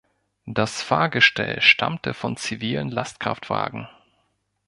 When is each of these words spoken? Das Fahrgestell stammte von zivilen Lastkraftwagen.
Das 0.47 0.81
Fahrgestell 0.81 1.61
stammte 1.61 2.15
von 2.15 2.35
zivilen 2.35 2.89
Lastkraftwagen. 2.89 3.87